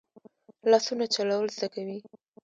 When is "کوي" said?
1.73-1.97